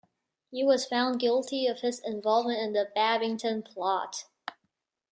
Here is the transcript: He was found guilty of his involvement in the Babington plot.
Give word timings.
He 0.49 0.63
was 0.63 0.87
found 0.87 1.19
guilty 1.19 1.67
of 1.67 1.81
his 1.81 1.99
involvement 1.99 2.57
in 2.57 2.73
the 2.73 2.89
Babington 2.95 3.61
plot. 3.61 4.25